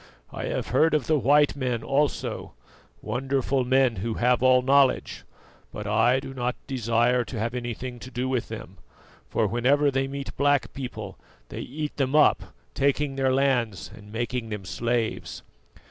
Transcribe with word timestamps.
I 0.33 0.45
have 0.45 0.69
heard 0.69 0.95
of 0.95 1.05
the 1.05 1.19
white 1.19 1.55
men 1.55 1.83
also 1.83 2.53
wonderful 3.03 3.63
men 3.63 3.97
who 3.97 4.15
have 4.15 4.41
all 4.41 4.63
knowledge; 4.63 5.23
but 5.71 5.85
I 5.85 6.19
do 6.19 6.33
not 6.33 6.55
desire 6.65 7.23
to 7.25 7.37
have 7.37 7.53
anything 7.53 7.99
to 7.99 8.09
do 8.09 8.27
with 8.27 8.47
them, 8.47 8.77
for 9.29 9.45
whenever 9.45 9.91
they 9.91 10.07
meet 10.07 10.35
black 10.37 10.73
people 10.73 11.19
they 11.49 11.59
eat 11.59 11.97
them 11.97 12.15
up, 12.15 12.41
taking 12.73 13.15
their 13.15 13.31
lands 13.31 13.91
and 13.95 14.11
making 14.11 14.49
them 14.49 14.65
slaves. 14.65 15.43